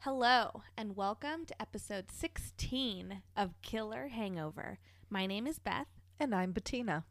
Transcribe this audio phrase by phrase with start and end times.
[0.00, 4.78] Hello, and welcome to episode 16 of Killer Hangover.
[5.10, 5.88] My name is Beth,
[6.20, 7.04] And I'm Bettina.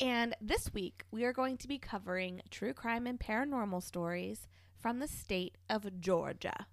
[0.00, 4.46] and this week we are going to be covering true crime and paranormal stories
[4.78, 6.66] from the state of Georgia.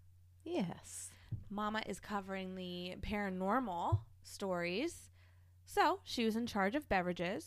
[0.44, 1.12] Yes.
[1.50, 5.10] Mama is covering the paranormal stories,
[5.66, 7.46] so she was in charge of beverages.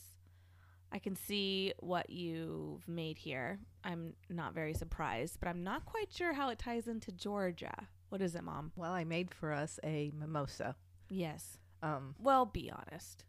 [0.90, 3.58] I can see what you've made here.
[3.82, 7.88] I'm not very surprised, but I'm not quite sure how it ties into Georgia.
[8.10, 8.72] What is it, Mom?
[8.76, 10.76] Well, I made for us a mimosa.
[11.08, 11.56] Yes.
[11.82, 13.24] Um, Well, be honest.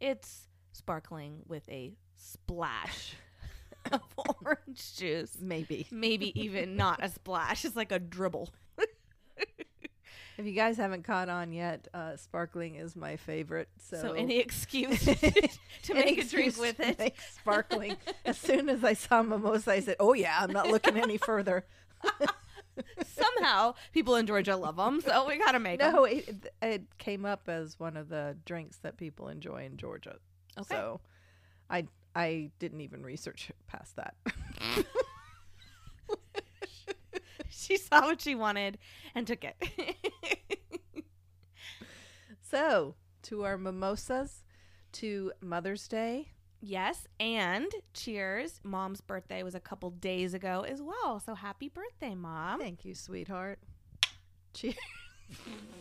[0.00, 3.14] It's sparkling with a splash
[3.92, 5.36] of orange juice.
[5.40, 5.86] maybe.
[5.92, 7.64] Maybe even not a splash.
[7.64, 8.50] It's like a dribble.
[10.38, 13.68] If you guys haven't caught on yet, uh, sparkling is my favorite.
[13.78, 15.04] So, So, any excuse
[15.84, 17.14] to make a drink with it.
[17.32, 17.96] sparkling.
[18.24, 21.64] as soon as I saw mimosa, I said, "Oh yeah, I'm not looking any further."
[23.06, 25.94] Somehow, people in Georgia love them, so we gotta make them.
[25.94, 30.16] no, it, it came up as one of the drinks that people enjoy in Georgia.
[30.58, 30.74] Okay.
[30.74, 31.00] So,
[31.70, 34.14] I I didn't even research past that.
[37.68, 38.78] She saw what she wanted
[39.14, 39.56] and took it.
[42.50, 44.44] so, to our mimosas,
[44.92, 46.32] to Mother's Day.
[46.60, 48.60] yes, and cheers.
[48.62, 51.20] Mom's birthday was a couple days ago as well.
[51.20, 52.60] So happy birthday, Mom.
[52.60, 53.58] Thank you, sweetheart.
[54.54, 54.76] Cheers.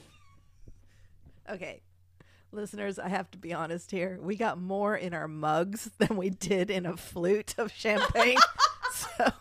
[1.52, 1.82] okay.
[2.52, 4.18] Listeners, I have to be honest here.
[4.22, 8.38] We got more in our mugs than we did in a flute of champagne.
[8.94, 9.32] so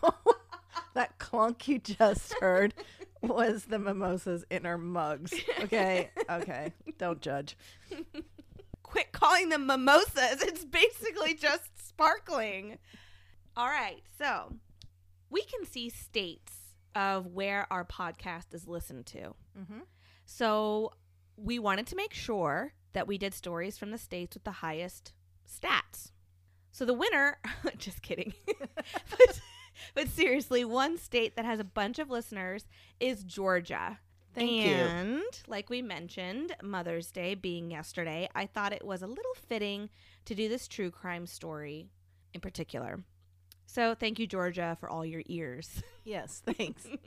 [0.95, 2.73] that clunk you just heard
[3.21, 5.33] was the mimosas in our mugs.
[5.61, 6.09] Okay.
[6.29, 6.73] Okay.
[6.97, 7.57] Don't judge.
[8.83, 10.41] quit calling them mimosas.
[10.41, 12.77] It's basically just sparkling.
[13.55, 14.01] All right.
[14.17, 14.53] So
[15.29, 16.53] we can see states
[16.95, 19.35] of where our podcast is listened to.
[19.59, 19.79] Mm-hmm.
[20.25, 20.91] So
[21.37, 25.13] we wanted to make sure that we did stories from the states with the highest
[25.47, 26.11] stats.
[26.71, 27.37] So the winner,
[27.77, 28.33] just kidding.
[28.75, 29.41] but,
[29.93, 32.65] but seriously, one state that has a bunch of listeners
[32.99, 33.99] is Georgia.
[34.33, 34.73] Thank you.
[34.73, 39.89] and like we mentioned, Mother's Day being yesterday, I thought it was a little fitting
[40.25, 41.87] to do this true crime story
[42.33, 43.03] in particular.
[43.65, 45.81] So thank you, Georgia, for all your ears.
[46.03, 46.43] Yes.
[46.45, 46.85] Thanks.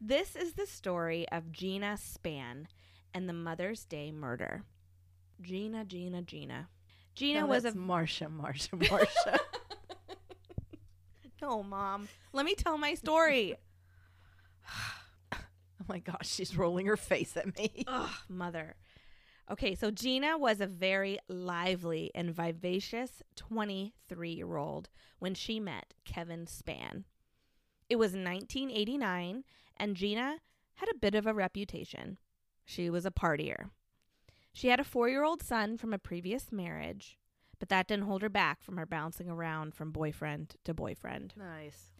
[0.00, 2.66] This is the story of Gina Spann
[3.14, 4.64] and the Mother's Day murder.
[5.40, 6.68] Gina, Gina, Gina.
[7.14, 9.38] Gina No, was a Marsha, Marsha, Marsha.
[11.42, 12.08] No, mom.
[12.32, 13.56] Let me tell my story.
[15.34, 15.38] oh
[15.88, 17.84] my gosh, she's rolling her face at me.
[17.88, 18.76] Ugh, mother.
[19.50, 24.88] Okay, so Gina was a very lively and vivacious 23 year old
[25.18, 27.04] when she met Kevin Spann.
[27.90, 29.42] It was 1989,
[29.76, 30.36] and Gina
[30.74, 32.18] had a bit of a reputation.
[32.64, 33.70] She was a partier.
[34.52, 37.18] She had a four year old son from a previous marriage,
[37.62, 41.32] but that didn't hold her back from her bouncing around from boyfriend to boyfriend.
[41.36, 41.92] Nice.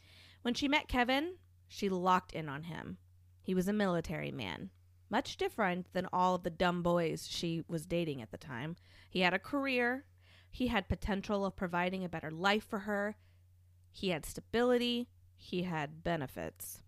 [0.43, 1.37] When she met Kevin,
[1.69, 2.99] she locked in on him.
[3.41, 4.71] He was a military man,
[5.09, 8.75] much different than all of the dumb boys she was dating at the time.
[9.09, 10.05] He had a career,
[10.51, 13.15] he had potential of providing a better life for her,
[13.93, 16.83] he had stability, he had benefits.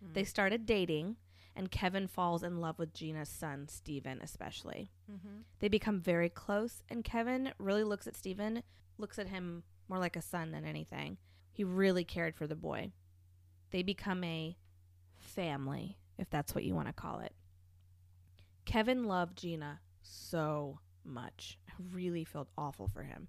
[0.00, 0.12] Hmm.
[0.12, 1.16] They started dating,
[1.56, 4.90] and Kevin falls in love with Gina's son, Steven, especially.
[5.10, 5.40] Mm-hmm.
[5.58, 8.62] They become very close, and Kevin really looks at Steven,
[8.98, 11.16] looks at him more like a son than anything.
[11.50, 12.92] He really cared for the boy.
[13.70, 14.56] They become a
[15.18, 17.32] family, if that's what you want to call it.
[18.66, 21.58] Kevin loved Gina so much.
[21.68, 23.28] I really felt awful for him.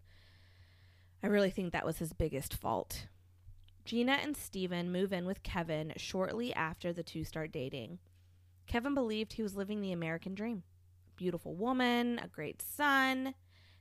[1.23, 3.07] I really think that was his biggest fault.
[3.85, 7.99] Gina and Steven move in with Kevin shortly after the two start dating.
[8.67, 10.63] Kevin believed he was living the American dream
[11.17, 13.33] beautiful woman, a great son.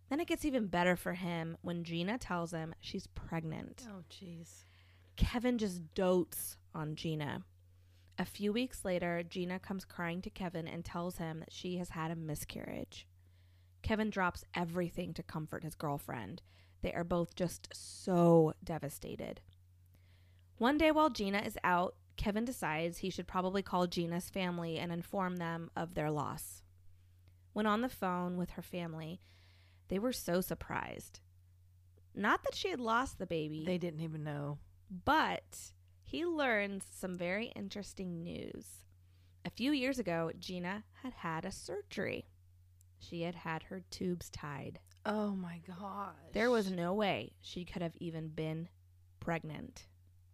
[0.08, 3.86] Then it gets even better for him when Gina tells him she's pregnant.
[3.88, 4.64] Oh, jeez.
[5.16, 7.44] Kevin just dotes on Gina.
[8.18, 11.90] A few weeks later, Gina comes crying to Kevin and tells him that she has
[11.90, 13.06] had a miscarriage.
[13.82, 16.42] Kevin drops everything to comfort his girlfriend.
[16.82, 19.40] They are both just so devastated.
[20.58, 24.90] One day while Gina is out, Kevin decides he should probably call Gina's family and
[24.92, 26.62] inform them of their loss.
[27.52, 29.20] When on the phone with her family,
[29.88, 31.20] they were so surprised.
[32.14, 33.64] Not that she had lost the baby.
[33.64, 34.58] They didn't even know.
[35.04, 35.72] But
[36.02, 38.84] he learns some very interesting news.
[39.44, 42.26] A few years ago, Gina had had a surgery.
[42.98, 44.80] she had had her tubes tied.
[45.04, 46.14] Oh my gosh.
[46.32, 48.68] There was no way she could have even been
[49.20, 49.86] pregnant.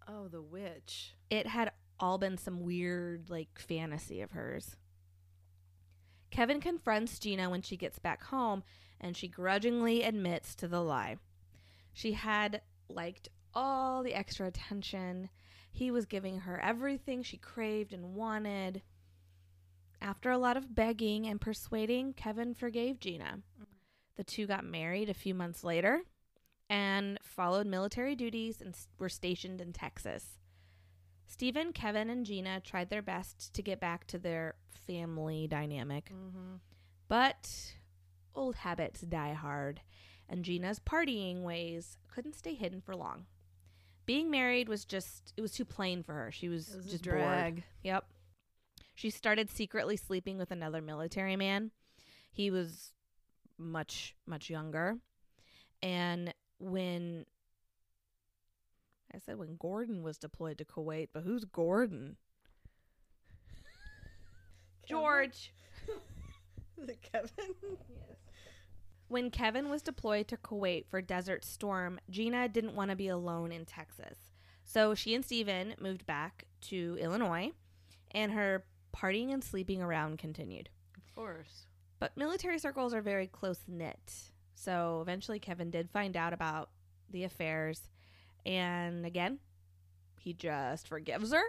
[0.09, 1.15] Oh, the witch.
[1.31, 4.77] It had all been some weird, like, fantasy of hers.
[6.31, 8.63] Kevin confronts Gina when she gets back home,
[9.01, 11.17] and she grudgingly admits to the lie.
[11.93, 15.29] She had liked all the extra attention.
[15.71, 18.83] He was giving her everything she craved and wanted.
[20.01, 23.39] After a lot of begging and persuading, Kevin forgave Gina.
[23.61, 23.67] Mm.
[24.17, 26.03] The two got married a few months later
[26.73, 30.39] and followed military duties and were stationed in Texas.
[31.27, 34.55] Stephen, Kevin, and Gina tried their best to get back to their
[34.87, 36.55] family dynamic, Mm-hmm.
[37.09, 37.75] but
[38.35, 39.83] old habits die hard,
[40.29, 43.27] and Gina's partying ways couldn't stay hidden for long.
[44.07, 46.33] Being married was just, it was too plain for her.
[46.33, 47.21] She was, was just a bored.
[47.21, 47.63] drag.
[47.83, 48.05] Yep.
[48.95, 51.71] She started secretly sleeping with another military man.
[52.31, 52.93] He was
[53.59, 54.97] much, much younger.
[55.83, 57.27] And when
[59.15, 62.17] I said when Gordon was deployed to Kuwait, but who's Gordon?
[64.89, 65.53] George.
[66.83, 67.55] Is it Kevin?
[69.09, 73.53] When Kevin was deployed to Kuwait for Desert Storm, Gina didn't want to be alone
[73.53, 74.19] in Texas.
[74.65, 77.51] So she and Steven moved back to Illinois,
[78.13, 78.65] and her
[78.97, 80.71] partying and sleeping around continued.
[80.97, 81.67] Of course.
[81.99, 84.32] But military circles are very close knit.
[84.55, 86.71] So eventually Kevin did find out about
[87.11, 87.81] the affairs.
[88.47, 89.39] And again,
[90.19, 91.43] he just forgives her.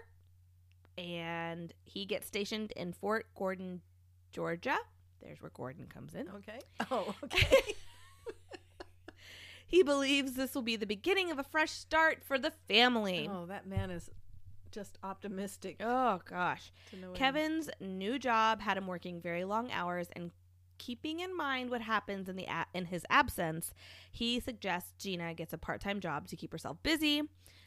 [0.97, 3.81] And he gets stationed in Fort Gordon,
[4.31, 4.77] Georgia.
[5.21, 6.27] There's where Gordon comes in.
[6.29, 6.59] Okay.
[6.91, 7.61] Oh, okay.
[9.65, 13.27] He believes this will be the beginning of a fresh start for the family.
[13.31, 14.11] oh, that man is
[14.71, 15.77] just optimistic.
[15.79, 16.71] Oh, gosh.
[16.91, 17.15] To no end.
[17.15, 20.29] Kevin's new job had him working very long hours and
[20.85, 23.73] keeping in mind what happens in the a- in his absence,
[24.11, 27.21] he suggests Gina gets a part-time job to keep herself busy.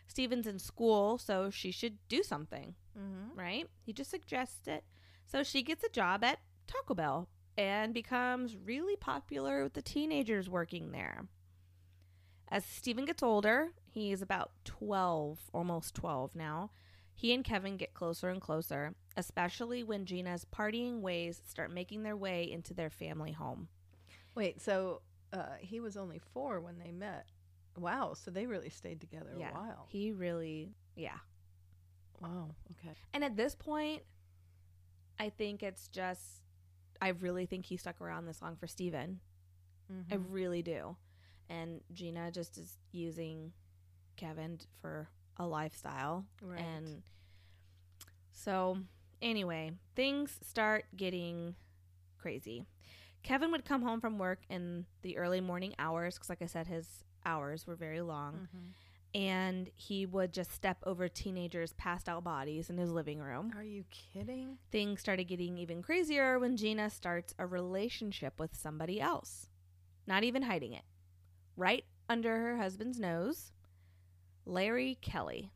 [0.09, 3.39] Steven's in school, so she should do something, Mm-hmm.
[3.39, 3.67] right?
[3.83, 4.85] He just suggests it.
[5.25, 7.29] So she gets a job at Taco Bell
[7.59, 11.27] and becomes really popular with the teenagers working there.
[12.49, 16.71] As Steven gets older, he's about 12, almost 12 now.
[17.19, 22.17] He and Kevin get closer and closer, especially when Gina's partying ways start making their
[22.17, 23.69] way into their family home.
[24.35, 25.01] Wait, so
[25.33, 27.27] uh, he was only four when they met.
[27.79, 29.51] Wow, so they really stayed together yeah.
[29.51, 29.87] a while.
[29.89, 31.17] He really, yeah.
[32.21, 32.55] Wow.
[32.73, 32.95] Okay.
[33.15, 34.03] And at this point,
[35.19, 36.43] I think it's just,
[37.01, 39.21] I really think he stuck around this long for Steven.
[40.11, 40.27] I Mhm.
[40.29, 40.97] really do.
[41.49, 43.53] And Gina just is using
[44.17, 46.25] Kevin for a lifestyle.
[46.43, 46.61] Right.
[46.61, 47.03] And
[48.33, 48.79] so,
[49.23, 51.55] anyway, things start getting
[52.19, 52.67] crazy.
[53.23, 56.67] Kevin would come home from work in the early morning hours because, like I said,
[56.67, 58.49] his hours were very long.
[58.55, 58.73] Mhm.
[59.15, 63.53] And he would just step over teenagers' passed out bodies in his living room.
[63.57, 64.59] Are you kidding?
[64.71, 69.49] Things started getting even crazier when Gina starts a relationship with somebody else.
[70.07, 70.85] Not even hiding it.
[71.57, 73.53] Right under her husband's nose,
[74.47, 75.51] Larry Kelly.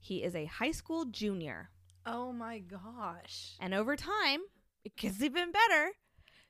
[0.00, 1.70] He is a high school junior.
[2.04, 3.54] Oh my gosh.
[3.60, 4.40] And over time,
[4.84, 5.92] it gets even better.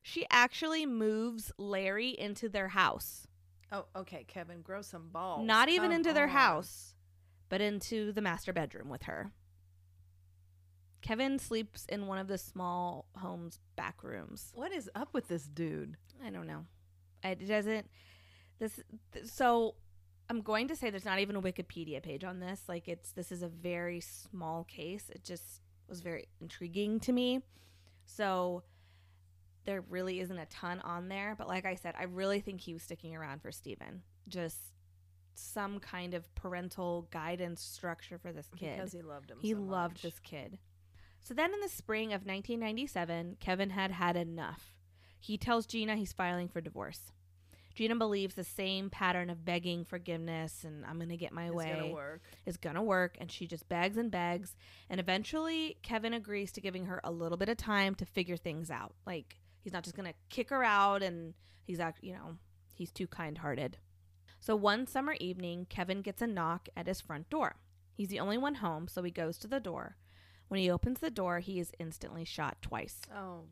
[0.02, 3.26] She actually moves Larry into their house.
[3.70, 5.46] Oh, okay, Kevin, grow some balls.
[5.46, 6.30] Not even Come into their on.
[6.30, 6.94] house,
[7.48, 9.30] but into the master bedroom with her.
[11.02, 14.52] Kevin sleeps in one of the small home's back rooms.
[14.54, 15.96] What is up with this dude?
[16.24, 16.64] I don't know.
[17.22, 17.88] It doesn't.
[18.58, 18.80] This
[19.12, 19.74] th- so.
[20.30, 22.62] I'm going to say there's not even a Wikipedia page on this.
[22.68, 25.10] Like it's this is a very small case.
[25.10, 27.40] It just was very intriguing to me.
[28.04, 28.62] So
[29.64, 32.72] there really isn't a ton on there, but like I said, I really think he
[32.72, 34.02] was sticking around for Steven.
[34.28, 34.58] Just
[35.34, 38.76] some kind of parental guidance structure for this kid.
[38.76, 39.38] Because he loved him.
[39.40, 40.58] He so loved this kid.
[41.20, 44.74] So then in the spring of 1997, Kevin had had enough.
[45.20, 47.12] He tells Gina he's filing for divorce.
[47.78, 51.54] Gina believes the same pattern of begging forgiveness and I'm going to get my It's
[51.54, 52.22] way gonna work.
[52.44, 53.16] is going to work.
[53.20, 54.56] And she just begs and begs.
[54.90, 58.68] And eventually, Kevin agrees to giving her a little bit of time to figure things
[58.68, 58.96] out.
[59.06, 61.34] Like, he's not just going to kick her out and
[61.68, 62.38] he's, act, you know,
[62.74, 63.78] he's too kind hearted.
[64.40, 67.60] So one summer evening, Kevin gets a knock at his front door.
[67.94, 69.96] He's the only one home, so he goes to the door.
[70.48, 73.44] When he opens the door, he is instantly shot twice Oh.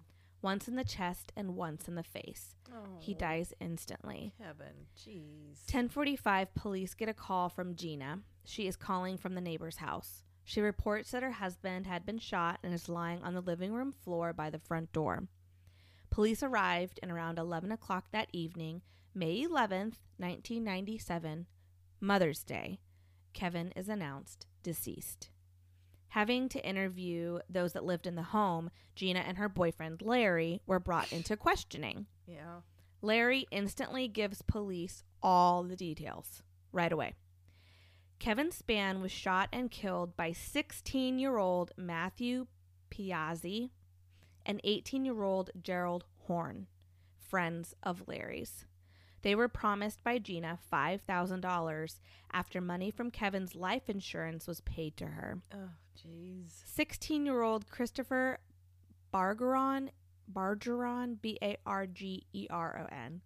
[0.42, 2.54] Once in the chest and once in the face.
[2.72, 2.98] Oh.
[2.98, 4.32] He dies instantly.
[4.38, 5.64] Kevin, jeez.
[5.66, 8.20] 1045 police get a call from Gina.
[8.44, 10.22] She is calling from the neighbor's house.
[10.44, 13.92] She reports that her husband had been shot and is lying on the living room
[13.92, 15.26] floor by the front door.
[16.10, 18.82] Police arrived, and around 11 o'clock that evening,
[19.14, 21.46] May 11th, 1997,
[22.00, 22.78] Mother's Day,
[23.32, 25.30] Kevin is announced deceased.
[26.08, 30.80] Having to interview those that lived in the home, Gina and her boyfriend Larry were
[30.80, 32.06] brought into questioning.
[32.26, 32.60] Yeah.
[33.02, 37.14] Larry instantly gives police all the details right away.
[38.18, 42.46] Kevin Spann was shot and killed by 16 year old Matthew
[42.90, 43.70] Piazzi
[44.46, 46.66] and 18 year old Gerald Horn,
[47.18, 48.64] friends of Larry's.
[49.22, 51.98] They were promised by Gina $5,000
[52.32, 55.42] after money from Kevin's life insurance was paid to her.
[55.52, 56.50] Oh, jeez.
[56.64, 58.38] 16 year old Christopher
[59.12, 59.90] Bargeron,
[60.28, 63.22] Bargeron, B A R G E R O N,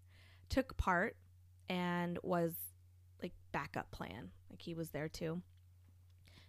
[0.48, 1.16] took part
[1.68, 2.52] and was
[3.22, 4.30] like backup plan.
[4.50, 5.42] Like he was there too.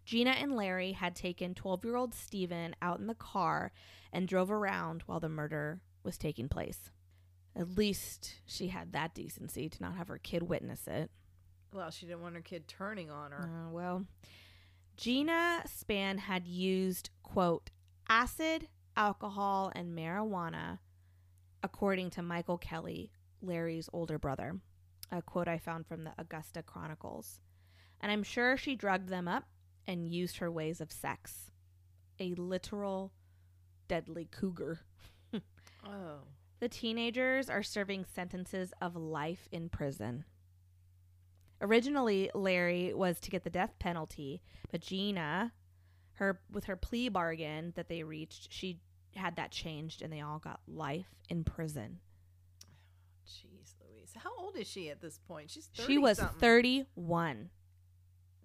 [0.05, 3.71] Gina and Larry had taken 12 year old Stephen out in the car
[4.11, 6.89] and drove around while the murder was taking place.
[7.55, 11.11] At least she had that decency to not have her kid witness it.
[11.73, 13.43] Well, she didn't want her kid turning on her.
[13.43, 14.05] Uh, well,
[15.01, 17.71] Gina Spann had used, quote,
[18.07, 20.77] acid, alcohol, and marijuana,
[21.63, 23.09] according to Michael Kelly,
[23.41, 24.59] Larry's older brother.
[25.11, 27.39] A quote I found from the Augusta Chronicles.
[27.99, 29.45] And I'm sure she drugged them up
[29.87, 31.49] and used her ways of sex.
[32.19, 33.11] A literal
[33.87, 34.81] deadly cougar.
[35.83, 36.19] Oh.
[36.59, 40.25] The teenagers are serving sentences of life in prison.
[41.61, 44.41] Originally, Larry was to get the death penalty,
[44.71, 45.53] but Gina,
[46.13, 48.79] her with her plea bargain that they reached, she
[49.15, 51.99] had that changed and they all got life in prison.
[53.27, 54.13] Jeez Louise.
[54.17, 55.51] How old is she at this point?
[55.51, 57.49] She's 30 She was 31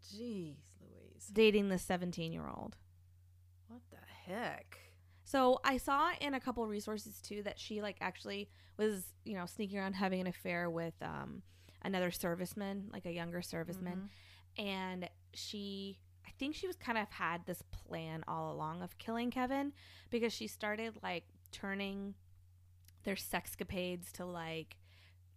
[0.02, 1.30] Jeez Louise.
[1.32, 2.76] dating the 17-year-old.
[3.68, 3.96] What the
[4.32, 4.78] heck?
[5.24, 9.46] So I saw in a couple resources too that she like actually was, you know,
[9.46, 11.42] sneaking around having an affair with um
[11.86, 14.08] another serviceman, like a younger serviceman.
[14.58, 14.64] Mhm.
[14.64, 19.30] And she I think she was kind of had this plan all along of killing
[19.30, 19.72] Kevin
[20.10, 22.14] because she started like turning
[23.04, 24.76] their sexcapades to like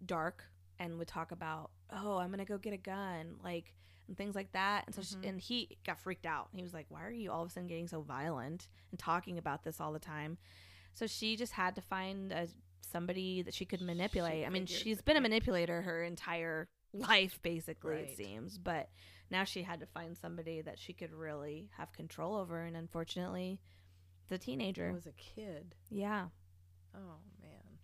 [0.06, 0.46] dark
[0.80, 3.76] and would talk about, "Oh, I'm going to go get a gun." Like
[4.08, 4.86] and things like that.
[4.88, 5.22] And so Mhm.
[5.22, 6.50] she, and he got freaked out.
[6.52, 9.38] He was like, "Why are you all of a sudden getting so violent and talking
[9.38, 10.40] about this all the time?"
[10.94, 12.48] So she just had to find a,
[12.82, 14.46] somebody that she could manipulate.
[14.46, 18.10] I mean, she's been a manipulator her entire life basically Right.
[18.10, 18.90] it seems, but
[19.30, 23.60] now she had to find somebody that she could really have control over and unfortunately
[24.30, 24.90] the teenager.
[24.90, 25.76] It was a kid.
[25.90, 26.28] yeah.
[26.96, 27.78] Oh man.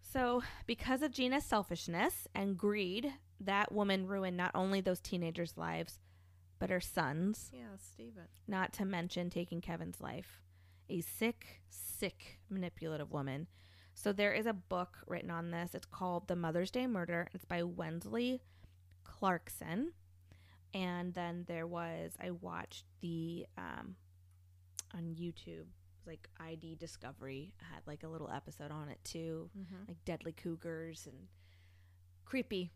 [0.00, 6.00] So, because of Gina's selfishness and greed, that woman ruined not only those teenagers' lives,
[6.58, 8.24] but her sons, Yeah, Steven.
[8.48, 10.40] not to mention taking Kevin's life.
[10.88, 13.46] A sick, sick, manipulative woman.
[14.02, 15.74] So, there is a book written on this.
[15.74, 17.28] It's called The Mother's Day Murder.
[17.34, 18.40] It's by Wensley
[19.04, 19.92] Clarkson.
[20.72, 23.96] And then there was, I watched the, um,
[24.96, 25.66] on YouTube,
[26.06, 29.84] like ID Discovery had like a little episode on it too Mm-hmm.
[29.88, 31.26] like deadly cougars and
[32.24, 32.70] creepy,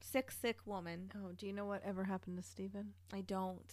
[0.00, 1.10] sick, sick woman.
[1.16, 2.92] Oh, do you know what ever happened to Steven?
[3.14, 3.72] I don't.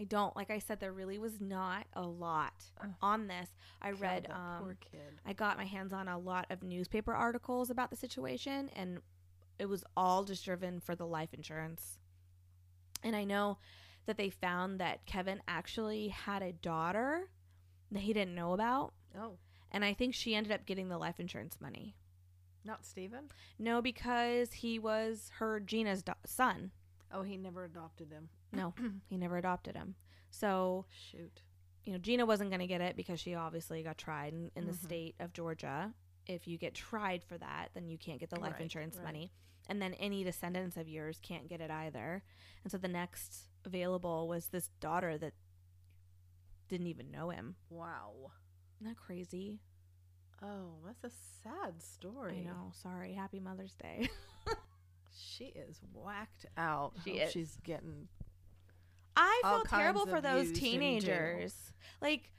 [0.00, 0.34] I don't.
[0.34, 2.54] Like I said, there really was not a lot
[3.02, 3.50] on this.
[3.82, 5.20] I God, read, um, poor kid.
[5.26, 9.00] I got my hands on a lot of newspaper articles about the situation, and
[9.58, 11.98] it was all just driven for the life insurance.
[13.02, 13.58] And I know
[14.06, 17.28] that they found that Kevin actually had a daughter
[17.92, 19.36] that he didn't know about, Oh,
[19.70, 21.94] and I think she ended up getting the life insurance money.
[22.64, 23.28] not Steven?
[23.58, 26.70] No, because he was her Gina's do- son.
[27.12, 28.28] Oh, he never adopted him.
[28.52, 28.74] No,
[29.08, 29.94] he never adopted him.
[30.30, 31.42] So, Shoot.
[31.84, 34.66] you know, Gina wasn't going to get it because she obviously got tried in, in
[34.66, 34.82] the Mhm.
[34.82, 35.92] state of Georgia.
[36.26, 39.04] If you get tried for that, then you can't get the life Right, insurance right.
[39.04, 39.32] money.
[39.68, 42.22] And then any descendants of yours can't get it either.
[42.64, 45.32] And so the next available was this daughter that
[46.68, 47.56] didn't even know him.
[47.68, 48.32] Wow.
[48.80, 49.60] Isn't that crazy?
[50.42, 51.10] Oh, that's a
[51.42, 52.38] sad story.
[52.38, 52.72] I know.
[52.72, 53.12] Sorry.
[53.14, 54.08] Happy Mother's Day.
[55.12, 56.92] She is whacked out.
[57.04, 57.32] She is.
[57.32, 58.08] She's getting.
[59.16, 60.72] I feel terrible for those used in jail.
[60.72, 61.72] teenagers.
[62.00, 62.32] Like,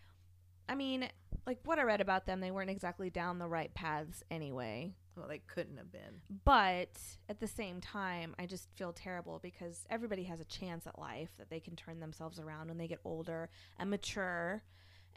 [0.68, 1.08] I mean,
[1.46, 4.96] like what I read about them, they weren't exactly down the right paths anyway.
[5.16, 6.22] Well, they couldn't have been.
[6.46, 6.98] But
[7.28, 11.30] at the same time, I just feel terrible because everybody has a chance at life
[11.38, 14.63] that they can turn themselves around when they get older and mature.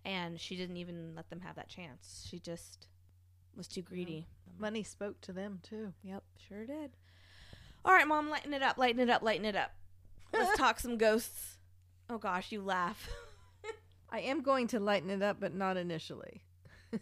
[0.05, 2.27] And she didn't even let them have that chance.
[2.29, 2.89] She just
[3.57, 4.27] was too greedy.
[4.59, 5.93] Money spoke to them too.
[6.03, 6.97] Yep, sure did.
[7.85, 9.73] All right, mom, lighten it up, lighten it up, lighten it up.
[10.33, 11.59] Let's talk some ghosts.
[12.11, 13.09] Oh gosh, you laugh.
[14.11, 16.43] I am going to lighten it up, but not initially.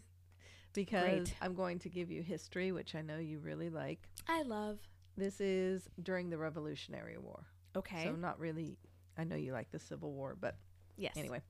[0.72, 1.34] because Great.
[1.42, 4.08] I'm going to give you history, which I know you really like.
[4.28, 4.78] I love.
[5.16, 7.44] This is during the Revolutionary War.
[7.76, 8.04] Okay.
[8.04, 8.78] So, not really,
[9.18, 10.56] I know you like the Civil War, but
[10.96, 11.12] yes.
[11.16, 11.42] anyway.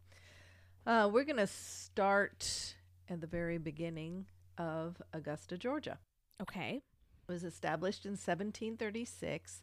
[0.84, 2.74] Uh, we're going to start
[3.08, 4.26] at the very beginning
[4.58, 5.98] of Augusta, Georgia.
[6.40, 6.82] Okay.
[7.28, 9.62] It was established in 1736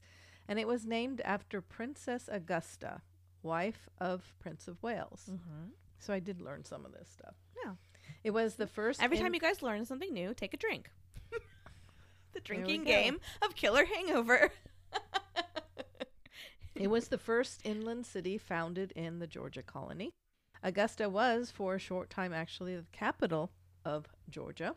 [0.49, 3.01] and it was named after Princess Augusta,
[3.43, 5.29] wife of Prince of Wales.
[5.29, 5.69] Mm-hmm.
[5.99, 7.35] So I did learn some of this stuff.
[7.63, 7.73] Yeah.
[8.23, 10.89] It was the first Every in- time you guys learn something new, take a drink.
[12.33, 14.51] the drinking game of Killer Hangover.
[16.75, 20.13] It was the first inland city founded in the Georgia colony.
[20.63, 23.51] Augusta was, for a short time, actually the capital
[23.83, 24.75] of Georgia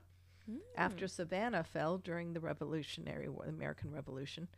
[0.77, 1.11] after hmm.
[1.11, 4.49] Savannah fell during the Revolutionary War, the American Revolution.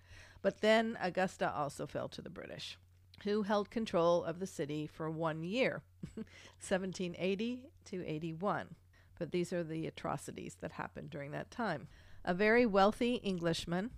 [0.43, 2.79] But then Augusta also fell to the British,
[3.23, 5.83] who held control of the city for one year,
[6.15, 8.75] 1780 to 81.
[9.19, 11.89] But these are the atrocities that happened during that time.
[12.25, 13.91] A very wealthy Englishman,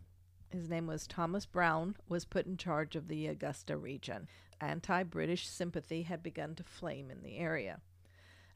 [0.50, 4.28] his name was Thomas Brown, was put in charge of the Augusta region.
[4.60, 7.80] Anti British sympathy had begun to flame in the area.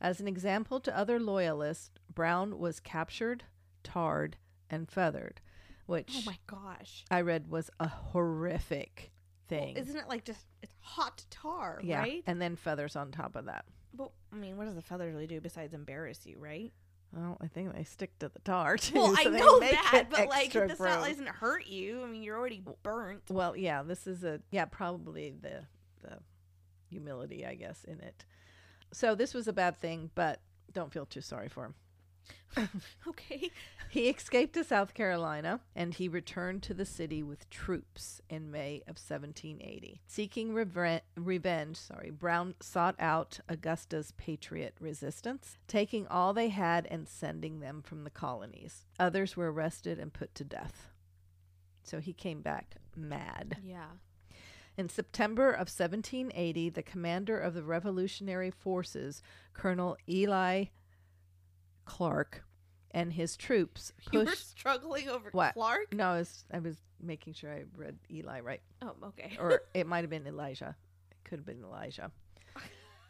[0.01, 3.45] As an example to other loyalists, Brown was captured,
[3.83, 4.37] tarred,
[4.71, 5.41] and feathered,
[5.87, 7.05] which Oh my gosh.
[7.11, 9.13] I read was a horrific
[9.49, 9.77] thing.
[9.77, 12.23] Isn't it like just it's hot tar, yeah, right?
[12.27, 13.67] and then feathers on top of that.
[13.93, 16.73] But I mean, what does the feathers really do besides embarrass you, right?
[17.13, 18.95] Well, I think they stick to the tar too.
[18.95, 22.03] Well, I so they know that, but like this not doesn't hurt you.
[22.05, 23.23] I mean, you're already burnt.
[23.29, 25.65] Well, yeah, this is a yeah, probably the
[26.03, 26.19] the
[26.89, 28.25] humility, I guess, in it.
[28.93, 30.41] So this was a bad thing, but
[30.73, 31.75] don't feel too sorry for him.
[33.09, 33.51] Okay.
[33.91, 38.83] He escaped to South Carolina and he returned to the city with troops in May
[38.87, 40.01] of 1780.
[40.07, 47.09] Seeking rever- revenge, sorry, Brown sought out Augusta's patriot resistance, taking all they had and
[47.09, 48.85] sending them from the colonies.
[49.01, 50.87] Others were arrested and put to death.
[51.83, 53.57] So he came back mad.
[53.65, 53.87] Yeah.
[54.77, 60.67] In September of 1780, the commander of the Revolutionary Forces, Colonel Eli
[61.85, 62.45] Clarke,
[62.93, 64.51] and his troops You were pushed.
[64.51, 65.55] struggling over What?
[65.55, 65.93] Clarke.
[65.93, 69.37] No, I was, I was making sure I read Eli right, Oh, okay.
[69.41, 70.77] or it might have been Elijah.
[71.11, 72.11] It could have been Elijah.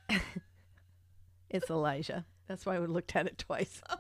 [1.51, 2.25] it's Elijah.
[2.49, 3.81] That's why we looked at it twice.
[3.91, 3.97] oh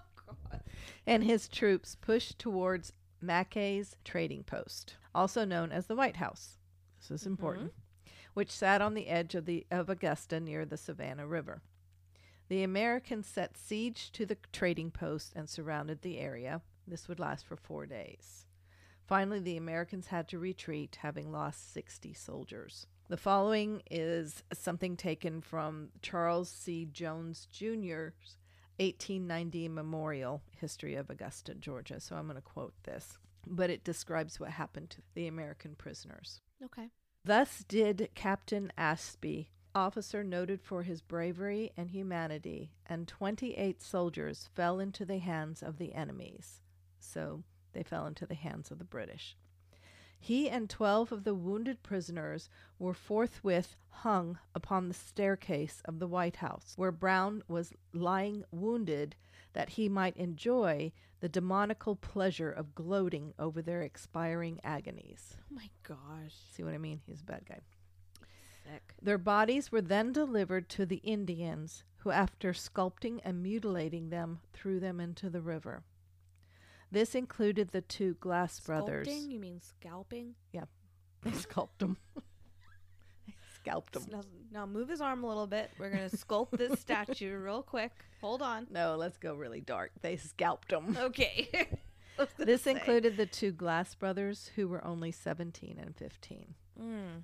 [0.50, 0.60] God.
[1.06, 6.56] and his troops pushed towards Mackay's trading post, also known as the White House.
[7.00, 7.30] This is mm-hmm.
[7.30, 7.72] important,
[8.34, 11.62] which sat on the edge of the of Augusta near the Savannah River.
[12.48, 16.62] The Americans set siege to the trading post and surrounded the area.
[16.86, 18.46] This would last for 4 days.
[19.06, 22.86] Finally, the Americans had to retreat, having lost 60 soldiers.
[23.08, 26.84] The following is something taken from Charles C.
[26.84, 28.36] Jones Jr.'s
[28.78, 32.00] 1890 Memorial History of Augusta, Georgia.
[32.00, 36.40] So I'm going to quote this, but it describes what happened to the American prisoners.
[36.64, 36.90] Okay.
[37.24, 44.80] Thus did Captain Ashby, officer noted for his bravery and humanity, and 28 soldiers fell
[44.80, 46.60] into the hands of the enemies.
[46.98, 49.36] So they fell into the hands of the British.
[50.22, 56.06] He and 12 of the wounded prisoners were forthwith hung upon the staircase of the
[56.06, 59.16] White House, where Brown was lying wounded
[59.54, 65.36] that he might enjoy the demoniacal pleasure of gloating over their expiring agonies.
[65.40, 66.34] Oh my gosh.
[66.52, 67.00] See what I mean?
[67.06, 67.60] He's a bad guy.
[68.64, 68.94] Sick.
[69.00, 74.80] Their bodies were then delivered to the Indians, who, after sculpting and mutilating them, threw
[74.80, 75.82] them into the river.
[76.92, 79.06] This included the two Glass brothers.
[79.06, 79.30] Sculpting?
[79.30, 80.34] You mean scalping?
[80.52, 80.64] Yeah,
[81.22, 81.96] they sculpted them.
[83.26, 84.06] they scalped them.
[84.10, 85.70] Now, now move his arm a little bit.
[85.78, 87.92] We're gonna sculpt this statue real quick.
[88.20, 88.66] Hold on.
[88.70, 89.92] No, let's go really dark.
[90.02, 90.96] They scalped them.
[91.00, 91.48] Okay.
[92.18, 92.72] I was gonna this say.
[92.72, 96.54] included the two Glass brothers, who were only 17 and 15.
[96.78, 97.22] Mm.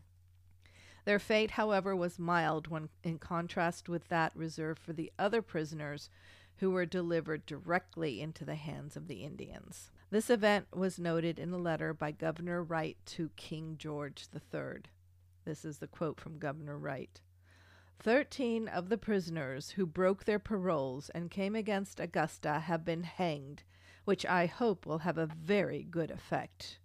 [1.05, 6.09] Their fate, however, was mild when in contrast with that reserved for the other prisoners
[6.59, 9.91] who were delivered directly into the hands of the Indians.
[10.11, 14.83] This event was noted in a letter by Governor Wright to King George III.
[15.45, 17.21] This is the quote from Governor Wright.
[17.99, 23.63] Thirteen of the prisoners who broke their paroles and came against Augusta have been hanged,
[24.05, 26.79] which I hope will have a very good effect.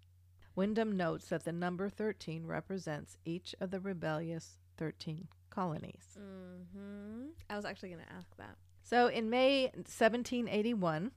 [0.54, 6.18] Wyndham notes that the number 13 represents each of the rebellious 13 colonies.
[6.18, 7.28] Mm-hmm.
[7.48, 8.56] I was actually gonna ask that.
[8.82, 11.12] So in May 1781,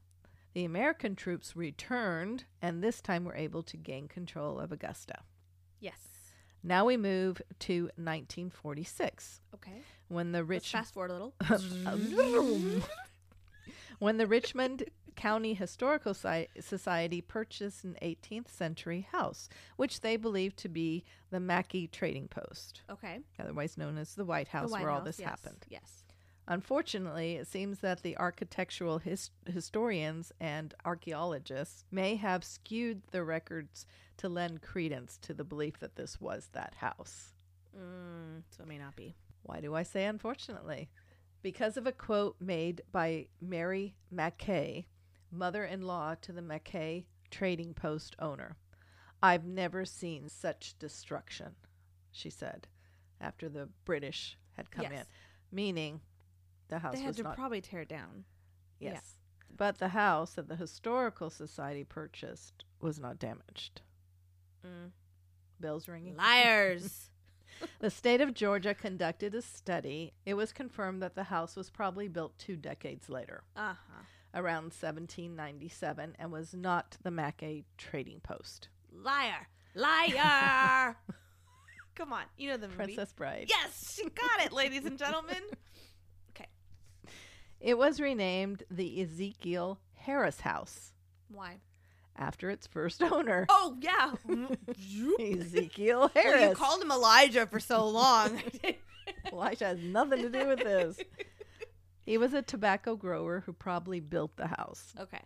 [0.54, 5.20] the American troops returned and this time were able to gain control of Augusta.
[5.80, 5.98] Yes.
[6.64, 9.82] Now we move to 1946 Okay.
[10.08, 11.34] when the Let's rich fast forward a little.
[14.00, 20.58] when the Richmond County Historical Soci- Society purchased an 18th century house, which they believed
[20.58, 23.20] to be the Mackay Trading Post, Okay.
[23.40, 25.66] otherwise known as the White House, the White where all this yes, happened.
[25.70, 26.04] Yes.
[26.48, 33.88] Unfortunately, it seems that the architectural his- historians and archaeologists may have skewed the records
[34.18, 37.34] to lend credence to the belief that this was that house.
[37.76, 39.16] Mm, so it may not be.
[39.44, 40.90] Why do I say unfortunately?
[41.42, 44.86] Because of a quote made by Mary Mackay,
[45.32, 48.56] mother in law to the Mackay Trading Post owner.
[49.22, 51.56] I've never seen such destruction,
[52.12, 52.68] she said,
[53.20, 55.04] after the British had come in.
[55.52, 56.02] Meaning
[56.68, 58.26] the house They had to not probably tear it down.
[58.80, 58.94] yeah.
[58.94, 59.18] Yes.
[59.58, 63.82] But the house that the Historical Society purchased was not damaged.
[64.66, 64.92] Mm.
[65.62, 66.16] Bells ringing.
[66.18, 67.10] Liars.
[67.80, 70.12] The state of Georgia conducted a study.
[70.26, 74.04] It was confirmed that the house was probably built two decades later, uh huh.
[74.34, 78.68] around 1797, and was not the Mackay Trading Post.
[78.92, 79.48] Liar.
[79.74, 80.98] Liar.
[81.96, 82.24] Come on.
[82.38, 82.76] You know the movie.
[82.78, 83.46] Princess Bride.
[83.48, 85.42] Yes, she got it, ladies and gentlemen.
[87.66, 90.94] It was renamed the Ezekiel Harris House
[91.30, 91.62] Why?
[92.16, 94.12] after its first owner, Oh yeah.
[94.28, 96.50] Mm, Ezekiel well, Harris.
[96.50, 98.40] you called him Elijah for so long.
[99.34, 101.00] Elijah has nothing to do with this.
[102.02, 104.94] He was a tobacco grower who probably built the house.
[105.00, 105.24] okay.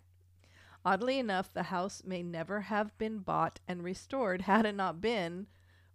[0.85, 5.47] Oddly enough, the house may never have been bought and restored had it not been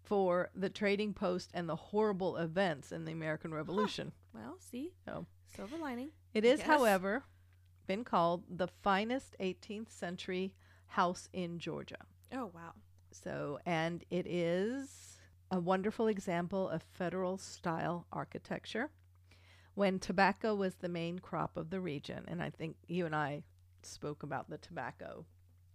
[0.03, 4.13] for the trading post and the horrible events in the American Revolution.
[4.35, 4.93] Well, see.
[5.09, 5.27] Oh.
[5.55, 6.11] Silver lining.
[6.33, 7.23] It is, however,
[7.87, 10.55] been called the finest 18th century
[10.89, 11.99] house in Georgia.
[12.33, 12.73] Oh wow.
[13.13, 15.19] So, and it is
[15.51, 18.91] a wonderful example of federal style architecture.
[19.75, 23.43] When tobacco was the main crop of the region, and I think you and I
[23.83, 25.27] spoke about the tobacco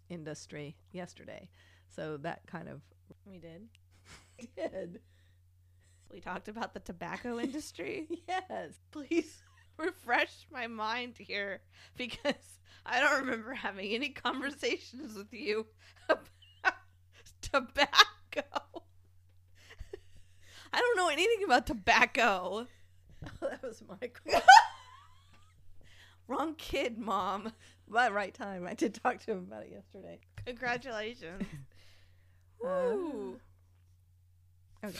[0.09, 1.49] industry yesterday.
[1.87, 2.81] So that kind of
[3.25, 3.67] We did.
[4.55, 4.99] did.
[6.11, 8.07] We talked about the tobacco industry.
[8.27, 8.73] Yes.
[8.91, 9.41] Please
[9.77, 11.61] refresh my mind here
[11.97, 15.67] because I don't remember having any conversations with you
[16.09, 16.25] about
[17.41, 18.43] tobacco.
[20.71, 22.67] I don't know anything about tobacco.
[23.25, 24.41] Oh, that was my question.
[26.27, 27.51] Wrong kid, mom.
[27.87, 28.67] But right time.
[28.67, 30.19] I did talk to him about it yesterday.
[30.45, 31.43] Congratulations.
[32.63, 33.39] Uh, Woo.
[34.85, 34.99] Okay.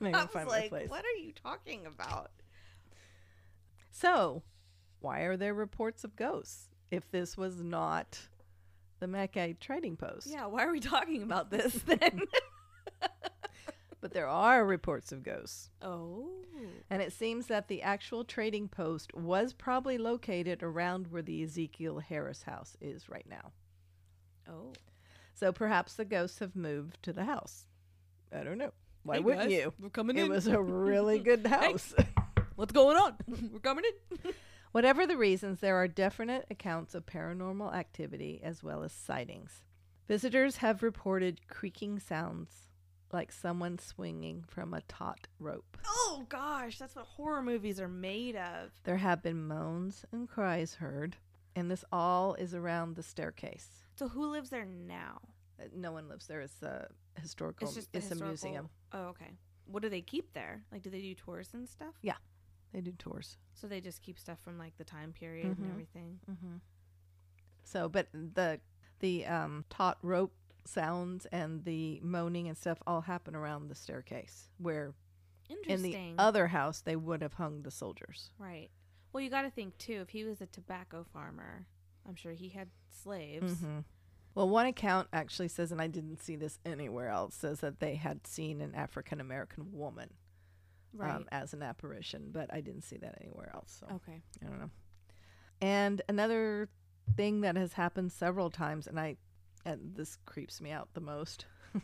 [0.12, 0.88] Gonna was find my like, place.
[0.90, 2.30] what are you talking about?
[3.90, 4.42] So,
[5.00, 8.18] why are there reports of ghosts if this was not
[9.00, 10.26] the Mackay Trading Post?
[10.28, 12.22] Yeah, why are we talking about this then?
[14.00, 15.68] But there are reports of ghosts.
[15.82, 16.26] oh.
[16.88, 21.98] And it seems that the actual trading post was probably located around where the Ezekiel
[21.98, 23.52] Harris house is right now.
[24.48, 24.72] Oh.
[25.34, 27.66] So perhaps the ghosts have moved to the house.
[28.34, 28.72] I don't know.
[29.02, 29.72] Why Hey, wouldn't guys, you?
[29.80, 30.26] We're coming It in.
[30.26, 31.94] It was a really good house.
[32.56, 33.16] What's going on?
[33.52, 34.32] we're coming in.
[34.72, 39.64] Whatever the reasons, there are definite accounts of paranormal activity as well as sightings.
[40.06, 42.50] Visitors have reported creaking sounds
[43.12, 45.76] like someone swinging from a taut rope.
[45.86, 48.70] Oh gosh, that's what horror movies are made of.
[48.84, 51.16] There have been moans and cries heard,
[51.56, 53.68] and this all is around the staircase.
[53.96, 55.20] So who lives there now?
[55.74, 56.40] No one lives there.
[56.40, 56.88] It's a
[57.20, 57.66] historical.
[57.66, 58.68] It's just the it's a museum.
[58.92, 59.30] Oh, okay.
[59.66, 60.64] What do they keep there?
[60.72, 61.94] Like, do they do tours and stuff?
[62.02, 62.16] Yeah,
[62.72, 63.36] they do tours.
[63.54, 65.58] So they just keep stuff from like the time period Mhm.
[65.58, 66.20] and everything.
[66.30, 66.56] Mm-hmm.
[67.64, 68.60] So, but the
[69.00, 70.32] the um, taut rope
[70.64, 74.92] sounds and the moaning and stuff all happen around the staircase, where
[75.66, 78.30] in the other house they would have hung the soldiers.
[78.38, 78.70] right.
[79.12, 80.00] Well, you got to think too.
[80.02, 81.66] If he was a tobacco farmer,
[82.08, 83.54] I'm sure he had slaves.
[83.54, 83.84] Mhm.
[84.34, 87.96] Well, one account actually says, and I didn't see this anywhere else, says that they
[87.96, 90.10] had seen an African American woman
[90.92, 91.14] Right.
[91.14, 93.76] um, as an apparition, but I didn't see that anywhere else.
[93.80, 94.20] So okay.
[94.42, 94.70] I don't know.
[95.60, 96.68] And another
[97.16, 99.16] thing that has happened several times, and I,
[99.64, 101.46] and this creeps me out the most.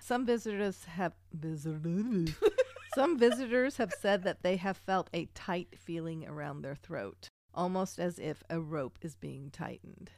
[0.00, 2.34] Some visitors have visitors.
[2.94, 7.98] Some visitors have said that they have felt a tight feeling around their throat, almost
[8.00, 10.10] as if a rope is being tightened.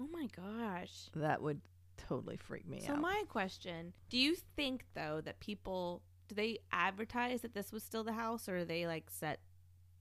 [0.00, 1.10] Oh my gosh.
[1.14, 1.60] That would
[2.08, 2.96] totally freak me So out.
[2.96, 7.82] So my question: Do you think though that people do they advertise that this was
[7.82, 9.40] still the house, or they like set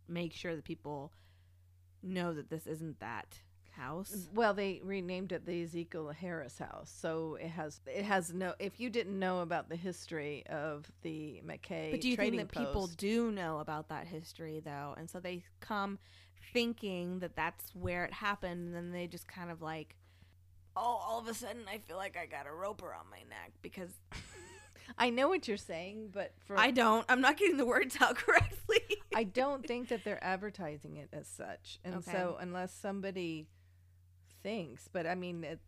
[0.07, 1.11] make sure that people
[2.03, 3.39] know that this isn't that
[3.71, 4.11] house?
[4.11, 8.53] Mm, well, they renamed it the Ezekiel Harris House, so it has it has no.
[8.59, 12.51] If you didn't know about the history of the Mackay But do you think that
[12.51, 15.97] people do know about that history though, and so they come
[16.53, 19.95] thinking that that's where it happened and then they just kind of like
[20.75, 23.51] oh all of a sudden i feel like i got a rope around my neck
[23.61, 23.91] because
[24.97, 28.15] I know what you're saying, but for i don't i'm not getting the words out
[28.25, 28.79] correctly
[29.15, 31.79] I don't think that they're advertising it as such.
[31.83, 32.11] And Okay.
[32.11, 33.47] so unless somebody
[34.43, 35.59] thinks, but I mean it,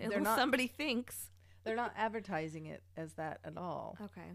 [0.00, 1.30] Unless not somebody thinks
[1.64, 3.96] they're not advertising it as that at all.
[4.04, 4.32] okay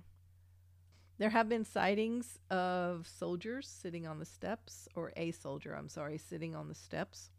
[1.22, 6.18] There have been sightings of soldiers sitting on the steps or a soldier, I'm sorry,
[6.18, 7.30] sitting on the steps.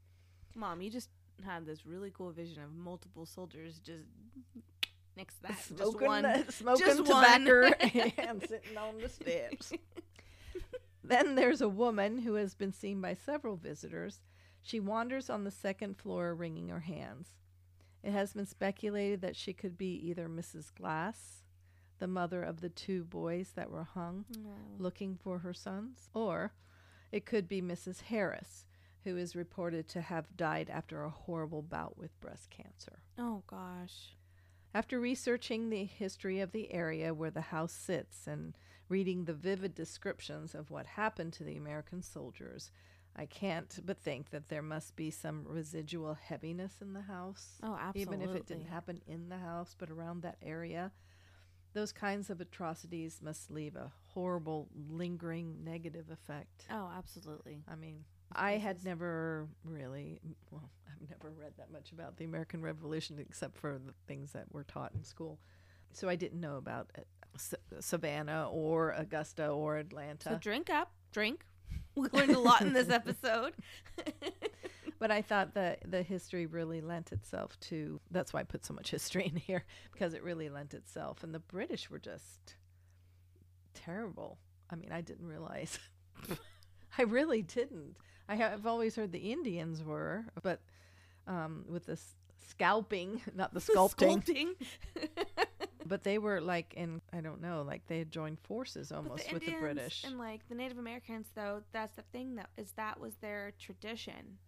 [0.55, 1.09] mom you just
[1.45, 4.05] had this really cool vision of multiple soldiers just
[5.17, 7.75] next to that just smoking one the- smoking Just tobacco one.
[8.19, 9.73] and sitting on the steps.
[11.03, 14.21] then there's a woman who has been seen by several visitors.
[14.61, 17.31] She wanders on the second floor wringing her hands.
[18.05, 20.73] It has been speculated that she could be either Mrs.
[20.73, 21.42] Glass,
[22.03, 24.25] the mother of the two boys that were hung,
[24.77, 26.53] looking for her sons, or
[27.13, 28.01] it could be Mrs.
[28.03, 28.65] Harris,
[29.05, 33.05] who is reported to have died after a horrible bout with breast cancer.
[33.19, 34.17] oh gosh
[34.75, 38.57] After researching the history of the area where the house sits and
[38.89, 42.73] reading the vivid descriptions of what happened to the American soldiers,
[43.15, 47.59] I can't but think that there must be some residual heaviness in the house.
[47.63, 50.91] oh absolutely Even if it didn't happen in the house, but around that area.
[51.75, 56.67] Those kinds of atrocities must leave a horrible, lingering negative effect.
[56.71, 58.05] oh absolutely I mean,
[58.35, 63.57] I had never really, well, I've never read that much about the American Revolution except
[63.59, 65.39] for the things that were taught in school.
[65.93, 67.03] So I didn't know about uh,
[67.81, 70.31] Savannah or Augusta or Atlanta.
[70.31, 71.45] So drink up, drink.
[71.95, 73.53] We learned a lot in this episode.
[75.03, 78.73] but I thought that the history really lent itself to, that's why I put so
[78.73, 81.25] much history in here, because it really lent itself.
[81.25, 82.55] And the British were just
[83.75, 84.39] terrible.
[84.71, 85.81] I mean, I didn't realize.
[86.99, 87.97] I really didn't.
[88.29, 90.61] I have always heard the Indians were, but
[91.27, 91.99] um, with the
[92.51, 95.47] scalping, not the sculpting, Sculpting.
[95.85, 99.45] but they were like in, I don't know, like they had joined forces almost with
[99.45, 100.05] the British.
[100.05, 104.39] and like the Native Americans, though, that's the thing though is that was their tradition.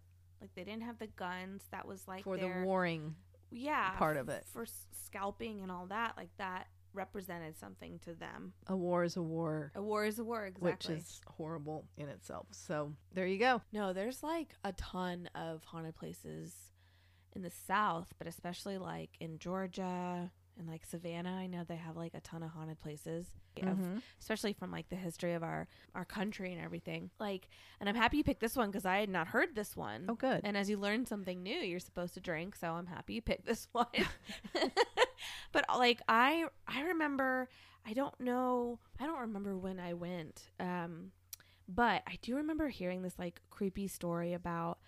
[0.41, 1.63] Like they didn't have the guns.
[1.71, 3.15] That was like for their the warring
[3.51, 4.43] yeah part of it.
[4.51, 4.65] for
[5.05, 6.13] scalping and all that.
[6.17, 8.53] Like that represented something to them.
[8.67, 10.93] A war is a war, A war is a war, exactly.
[10.95, 12.47] which is horrible in itself.
[12.51, 13.61] So there you go.
[13.73, 16.53] No, there's like a ton of haunted places
[17.33, 21.35] in the South, but especially like in Georgia and like Savannah.
[21.35, 23.27] I know they have like a ton of haunted places,
[23.61, 24.01] of, Mhm.
[24.19, 27.11] especially from like the history of our our country and everything.
[27.19, 30.05] Like, and I'm happy you picked this one because I had not heard this one.
[30.09, 30.41] Oh, good.
[30.43, 32.55] And as you learn something new, you're supposed to drink.
[32.55, 33.87] So I'm happy you picked this one.
[35.51, 37.49] but like I I remember
[37.85, 40.49] I don't know I don't remember when I went.
[40.59, 41.11] Um
[41.67, 44.79] but I do remember hearing this like creepy story about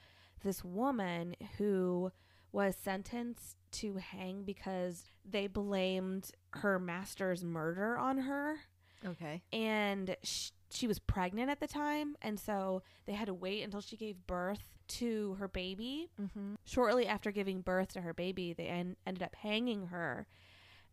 [0.43, 2.11] this woman who
[2.51, 8.57] was sentenced to hang because they blamed her master's murder on her.
[9.05, 9.43] Okay.
[9.53, 13.79] and sh- she was pregnant at the time and so they had to wait until
[13.79, 16.09] she gave birth to her baby.
[16.19, 16.55] Mm-hmm.
[16.65, 20.25] shortly after giving birth to her baby they en- ended up hanging her.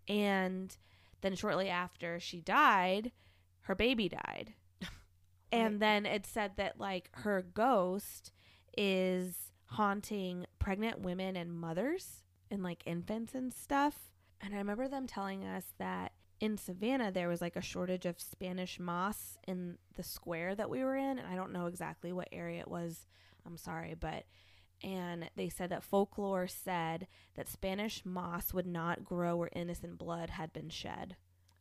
[0.06, 0.76] And
[1.22, 3.10] then shortly after she died
[3.62, 4.52] her baby died.
[5.50, 8.32] And then it said that like her ghost
[8.76, 9.34] is
[9.66, 15.44] haunting pregnant women and mothers and like infants and stuff and i remember them telling
[15.44, 20.54] us that in savannah there was like a shortage of spanish moss in the square
[20.54, 23.06] that we were in and i don't know exactly what area it was
[23.46, 24.24] i'm sorry but
[24.82, 30.30] and they said that folklore said that spanish moss would not grow where innocent blood
[30.30, 31.16] had been shed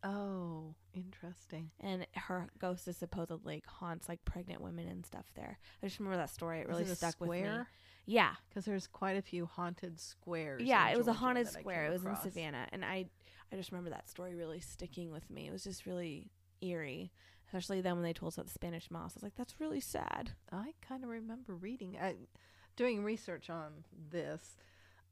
[0.05, 1.71] Oh, interesting.
[1.79, 5.57] and her ghost is supposedly haunts like pregnant women and stuff there.
[5.81, 6.59] I just remember that story.
[6.59, 7.47] It really it stuck with me.
[8.05, 10.61] Yeah, Because there's quite a few haunted squares.
[10.63, 11.83] yeah, it was a Georgia haunted that I square.
[11.83, 12.25] came It was across.
[12.25, 13.05] in Savannah, and I,
[13.51, 15.47] I just remember that story really sticking with me.
[15.47, 16.27] It was just really
[16.61, 17.11] eerie,
[17.47, 19.13] especially then when they told us about the Spanish moss.
[19.13, 20.31] I was like, that's really sad.
[20.51, 22.15] I kind of remember reading, I,
[22.75, 24.57] doing research on this.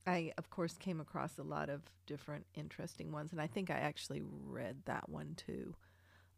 [0.08, 3.76] I, of course, came across a lot of different interesting ones, and I think I
[3.76, 5.76] actually read that one too,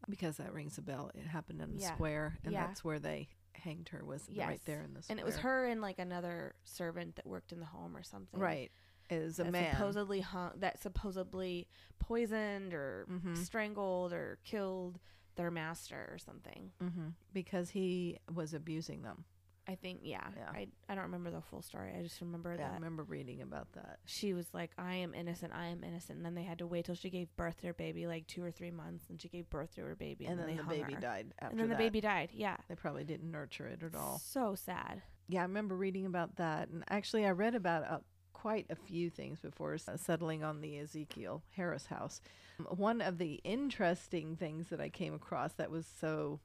[0.10, 1.10] because that rings a bell.
[1.16, 1.94] It happened in the Yeah.
[1.96, 2.68] square, and Yeah.
[2.68, 4.04] that's where they hanged her.
[4.06, 7.26] Was right there in the square, And it was her and like another servant that
[7.28, 8.40] worked in the home or something.
[8.40, 8.72] Right,
[9.10, 9.76] is a man.
[9.76, 11.68] supposedly hung, that supposedly
[12.00, 13.38] poisoned or Mhm.
[13.38, 15.00] strangled or killed
[15.36, 16.72] their master or something.
[16.80, 19.26] hmm Because he was abusing them.
[19.68, 20.28] I think yeah.
[20.36, 20.50] Yeah.
[20.52, 21.94] I I don't remember the full story.
[21.98, 24.00] I just remember Yeah, I remember reading about that.
[24.06, 25.54] she was like, "I am innocent.
[25.54, 27.74] I am innocent." And then they had to wait till she gave birth to her
[27.74, 30.50] baby, like two or three months, and she gave birth to her baby, And, and,
[30.50, 31.00] then they the baby her.
[31.00, 32.30] died after And then the baby died.
[32.34, 32.58] Yeah.
[32.68, 34.20] They probably didn't nurture it at all.
[34.20, 35.02] So sad.
[35.30, 36.68] Yeah, I remember reading about that.
[36.70, 38.00] And actually, I read about uh,
[38.34, 42.20] quite a few things before settling on the Ezekiel Harris house.
[42.60, 46.42] Um, One of the interesting things that I came across that was so,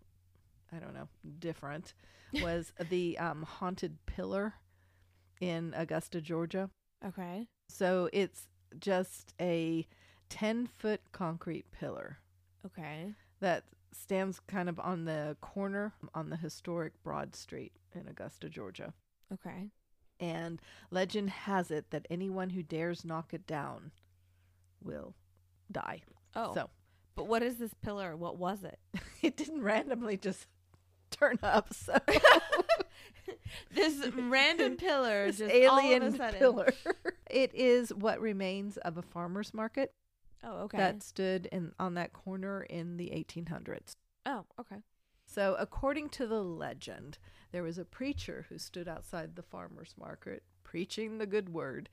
[0.73, 1.95] I don't know, different
[2.43, 4.55] was the um, haunted pillar
[5.41, 6.71] in Augusta, Georgia.
[7.05, 7.47] Okay.
[7.69, 9.87] So it's just a
[10.29, 12.19] 10 foot concrete pillar
[12.67, 13.15] Okay.
[13.41, 18.93] that stands kind of on the corner on the historic Broad Street in Augusta, Georgia.
[19.33, 19.71] Okay.
[20.21, 23.93] And legend has it that anyone who dares knock it down
[24.83, 25.15] will
[25.71, 26.03] die.
[26.35, 26.53] Oh.
[26.55, 26.69] So
[27.15, 28.17] But what is this pillar?
[28.17, 28.79] What was it?
[29.23, 30.47] it didn't randomly just
[31.19, 31.73] turn up.
[31.75, 31.97] So
[33.75, 36.39] this random pillar this just alien all of a sudden.
[36.39, 36.69] pillar.
[37.31, 39.93] it is what remains of a farmer's market
[40.45, 40.79] Oh, okay.
[40.79, 43.95] that stood in on that corner in the 1800s.
[44.27, 44.77] oh, okay.
[45.27, 47.19] So, according to the legend,
[47.53, 51.89] there was a preacher who stood outside the farmer's market preaching the good word,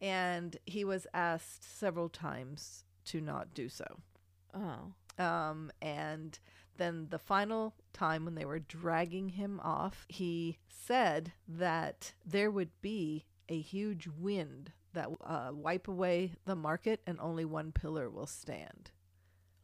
[0.00, 3.84] and he was asked several times to not do so.
[4.54, 5.22] Oh.
[5.22, 6.36] Um, and
[6.76, 12.70] then the final time when they were dragging him off, he said that there would
[12.82, 18.26] be a huge wind that uh, wipe away the market, and only one pillar will
[18.26, 18.90] stand.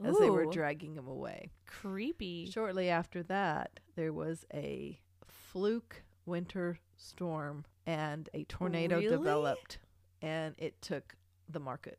[0.02, 1.50] As they were dragging him away.
[1.66, 2.50] creepy.
[2.50, 9.08] Shortly after that, there was a fluke winter storm and a tornado Really?
[9.10, 9.78] developed
[10.22, 11.16] and it took
[11.48, 11.98] the market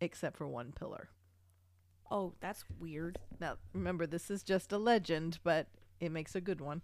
[0.00, 1.08] except for one pillar.
[2.14, 3.18] Oh, that's weird.
[3.40, 5.66] Now, remember this is just a legend, but
[5.98, 6.82] it makes a good one.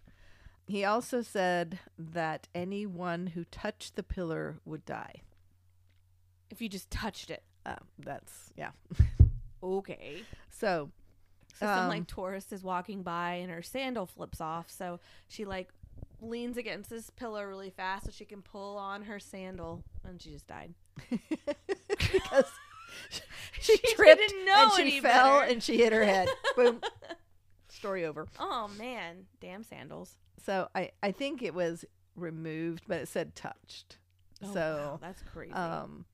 [0.66, 5.22] He also said that anyone who touched the pillar would die.
[6.50, 7.44] If you just touched it.
[7.64, 8.70] Um, that's yeah.
[9.62, 10.22] Okay.
[10.48, 10.90] So,
[11.58, 15.44] So some Um, like tourist is walking by and her sandal flips off, so she
[15.44, 15.68] like
[16.20, 20.30] leans against this pillar really fast so she can pull on her sandal, and she
[20.30, 20.72] just died.
[21.10, 22.50] because
[23.78, 25.52] she, tripped didn't know and she any fell better.
[25.52, 26.28] and she hit her head.
[26.56, 26.80] Boom.
[27.68, 28.26] Story over.
[28.38, 30.16] Oh man, damn sandals.
[30.44, 31.84] So I I think it was
[32.16, 33.98] removed, but it said touched.
[34.42, 35.52] Oh, so wow, that's crazy.
[35.52, 36.04] um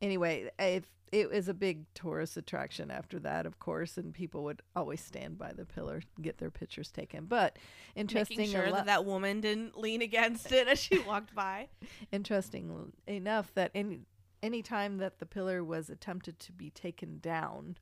[0.00, 4.62] anyway, if it was a big tourist attraction after that, of course, and people would
[4.74, 7.26] always stand by the pillar get their pictures taken.
[7.26, 7.56] But
[7.94, 11.68] interesting Making sure that that woman didn't lean against it as she walked by.
[12.12, 14.00] interesting enough that any
[14.44, 17.78] any time that the pillar was attempted to be taken down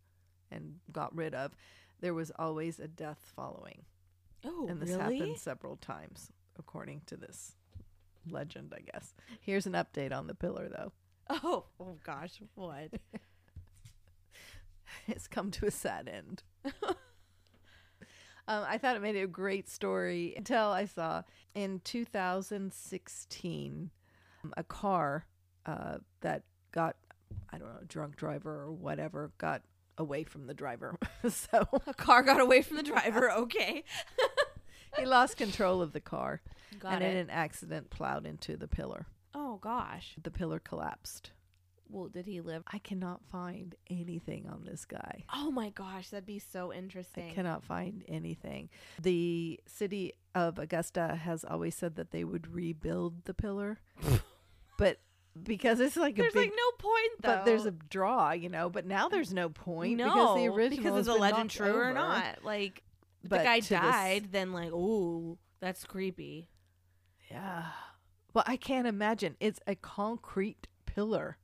[0.50, 1.56] and got rid of,
[2.00, 3.82] there was always a death following.
[4.44, 5.18] Oh, and this really?
[5.18, 7.56] happened several times according to this
[8.30, 9.14] legend, I guess.
[9.40, 10.92] Here's an update on the pillar though.
[11.28, 12.92] Oh, oh gosh, what?
[15.08, 16.42] It's come to a sad end.
[16.84, 16.94] um,
[18.46, 21.22] I thought it made it a great story until I saw
[21.54, 23.90] in 2016
[24.44, 25.24] um, a car
[25.64, 26.96] uh, that got,
[27.52, 29.62] I don't know, drunk driver or whatever, got
[29.98, 30.98] away from the driver.
[31.28, 33.30] so A car got away from the driver.
[33.30, 33.84] Okay,
[34.98, 36.40] he lost control of the car
[36.78, 37.10] got and it.
[37.10, 39.06] in an accident plowed into the pillar.
[39.34, 40.14] Oh gosh.
[40.22, 41.30] The pillar collapsed.
[41.88, 42.62] Well, did he live?
[42.72, 45.24] I cannot find anything on this guy.
[45.34, 47.30] Oh my gosh, that'd be so interesting.
[47.30, 48.70] I cannot find anything.
[49.02, 53.78] The city of Augusta has always said that they would rebuild the pillar,
[54.78, 55.00] but
[55.40, 57.28] because it's like There's a big, like no point though.
[57.36, 58.68] but there's a draw, you know.
[58.68, 61.92] But now there's no point no because the original because is a legend true or
[61.92, 62.44] not?
[62.44, 62.82] Like
[63.22, 66.48] But the guy to this- died, then like, ooh, that's creepy.
[67.30, 67.64] Yeah.
[68.34, 69.36] Well, I can't imagine.
[69.40, 71.38] It's a concrete pillar.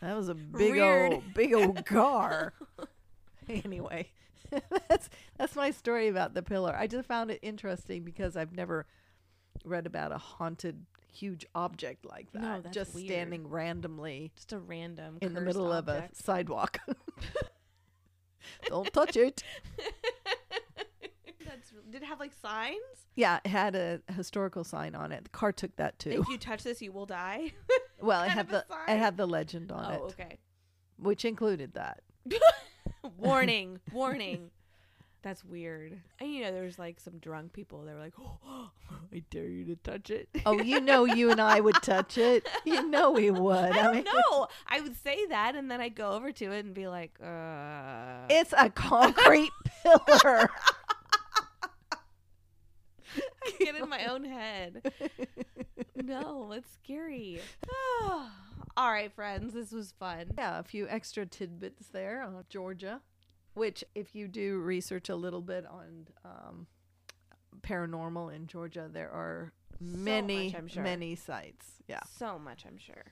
[0.00, 1.12] That was a big Weird.
[1.12, 2.54] old, big old car.
[3.48, 4.08] anyway,
[4.88, 6.74] that's that's my story about the pillar.
[6.76, 8.86] I just found it interesting because I've never
[9.64, 13.06] read about a haunted huge object like that, No, that's just weird.
[13.06, 16.78] standing randomly Just a random in the middle of a sidewalk.
[18.66, 19.42] Don't touch it.
[21.44, 22.78] That's did it have like signs?
[23.14, 25.24] Yeah, it had a historical sign on it.
[25.24, 26.22] The car took that too.
[26.22, 27.52] If you touch this, you will die.
[28.00, 30.38] well, it had the it had the legend on oh, it, okay.
[30.96, 32.00] which included that.
[33.18, 34.50] warning, warning.
[35.22, 36.00] That's weird.
[36.18, 38.70] And you know, there's like some drunk people that were like, "Oh,
[39.14, 42.48] I dare you to touch it." Oh, you know, you and I would touch it.
[42.64, 43.76] You know, we would.
[43.76, 44.48] I I, mean, know.
[44.66, 48.26] I would say that, and then I'd go over to it and be like, "Uh."
[48.30, 49.52] it's a concrete
[49.82, 50.50] pillar.
[53.44, 54.92] I get in my own head.
[56.02, 57.40] No, it's scary.
[58.76, 60.32] All right, friends, this was fun.
[60.38, 63.00] Yeah, a few extra tidbits there on Georgia,
[63.54, 66.66] which, if you do research a little bit on um,
[67.60, 70.82] paranormal in Georgia, there are many, much, I'm sure.
[70.82, 71.66] many sites.
[71.88, 72.00] Yeah.
[72.18, 73.04] So much, I'm sure.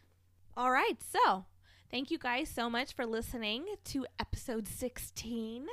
[0.56, 1.44] All right, so
[1.90, 5.66] thank you guys so much for listening to episode 16.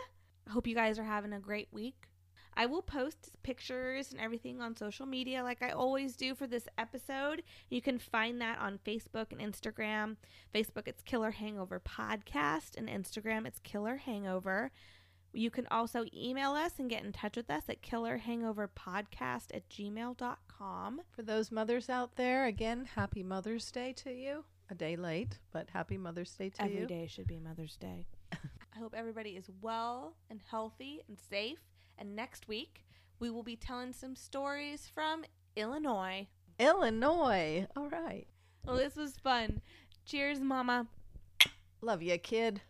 [0.48, 2.07] I hope you guys are having a great week.
[2.60, 6.68] I will post pictures and everything on social media like I always do for this
[6.80, 7.44] episode.
[7.70, 10.16] You can find that on Facebook and Instagram.
[10.56, 14.72] Facebook, it's Killer Hangover Podcast, and Instagram, it's Killer Hangover.
[15.34, 21.02] You can also email us and get in touch with us at killerhangoverpodcast at gmail.com.
[21.12, 24.46] For those mothers out there, again, happy Mother's Day to you.
[24.72, 26.86] A day late, but happy Mother's Day to Every you.
[26.88, 28.08] day should be Mother's Day.
[28.34, 31.60] I hope everybody is well and healthy and safe.
[31.98, 32.86] And next week,
[33.20, 35.24] we will be telling some stories from
[35.56, 36.28] Illinois.
[36.60, 37.68] Illinois.
[37.76, 38.28] All right.
[38.66, 39.62] Well, this was fun.
[40.06, 40.88] Cheers, Mama.
[41.82, 42.62] Love you, kid.